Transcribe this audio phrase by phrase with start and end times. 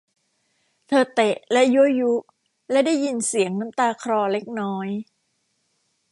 [0.87, 2.13] เธอเตะและยั่วยุ
[2.71, 4.87] และได้ยินเสียงน้ำตาคลอเล็กน้อย